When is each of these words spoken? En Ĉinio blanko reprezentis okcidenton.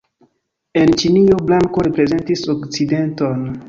En 0.83 0.95
Ĉinio 1.03 1.39
blanko 1.51 1.87
reprezentis 1.91 2.47
okcidenton. 2.59 3.51